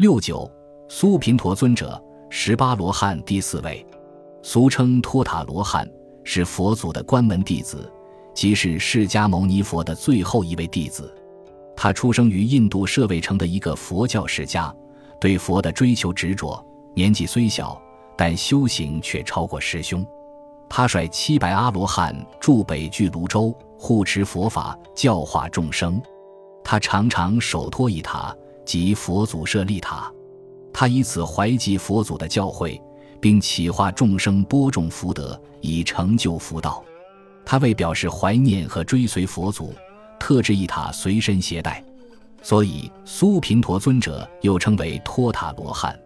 [0.00, 0.50] 六九
[0.88, 3.86] 苏频陀尊者，十八罗汉第四位，
[4.40, 5.86] 俗称托塔罗汉，
[6.24, 7.92] 是佛祖的关门弟子，
[8.32, 11.14] 即是释迦牟尼佛的最后一位弟子。
[11.76, 14.74] 他出生于印度舍卫城的一个佛教世家，
[15.20, 16.64] 对佛的追求执着，
[16.96, 17.78] 年纪虽小，
[18.16, 20.02] 但修行却超过师兄。
[20.66, 26.00] 他率七百阿罗汉驻北俱泸州，护持佛法，教化众生。
[26.64, 28.34] 他常常手托一塔，
[28.70, 30.08] 即佛祖舍利塔。
[30.72, 32.80] 他以此怀集佛祖的教诲，
[33.20, 36.84] 并启化众生，播种福德，以成就福道。
[37.44, 39.74] 他为表示怀念和追随佛祖。
[40.20, 41.84] 特制一塔随身携带，
[42.42, 45.98] 所以苏频陀尊者又称为托塔罗汉。